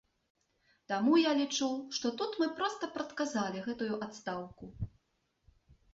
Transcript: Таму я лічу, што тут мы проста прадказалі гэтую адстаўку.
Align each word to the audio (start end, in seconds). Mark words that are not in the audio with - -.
Таму 0.91 1.13
я 1.29 1.33
лічу, 1.41 1.67
што 1.99 2.11
тут 2.21 2.31
мы 2.43 2.47
проста 2.61 2.91
прадказалі 2.97 3.63
гэтую 3.69 3.95
адстаўку. 4.07 4.65